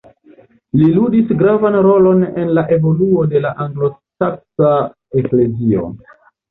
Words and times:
Li 0.79 0.87
ludis 0.95 1.33
gravan 1.41 1.77
rolon 1.89 2.25
en 2.31 2.51
la 2.59 2.65
evoluo 2.79 3.29
de 3.35 3.45
la 3.47 3.55
anglosaksa 3.69 4.77
eklezio. 5.25 5.91